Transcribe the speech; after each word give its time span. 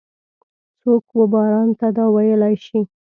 څوک 0.79 1.05
وباران 1.19 1.69
ته 1.79 1.87
دا 1.97 2.05
ویلای 2.13 2.55
شي؟ 2.65 2.79